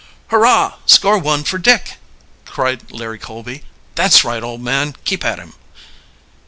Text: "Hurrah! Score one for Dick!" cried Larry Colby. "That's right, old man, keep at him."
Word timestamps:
"Hurrah! 0.31 0.77
Score 0.87 1.19
one 1.19 1.43
for 1.43 1.59
Dick!" 1.59 1.97
cried 2.45 2.91
Larry 2.91 3.19
Colby. 3.19 3.61
"That's 3.93 4.25
right, 4.25 4.41
old 4.41 4.61
man, 4.61 4.95
keep 5.03 5.23
at 5.23 5.37
him." 5.37 5.53